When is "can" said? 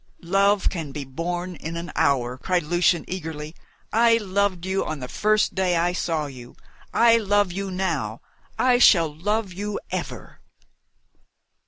0.67-0.91